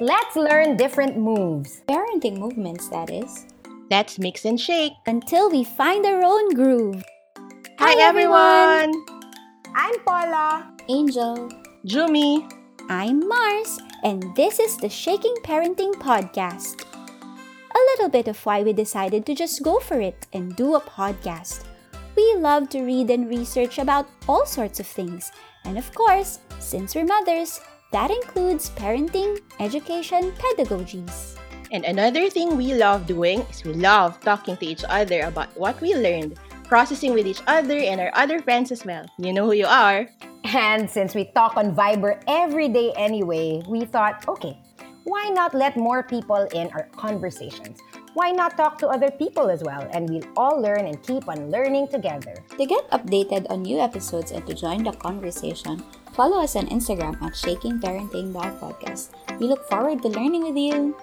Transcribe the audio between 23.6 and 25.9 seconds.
about all sorts of things, and of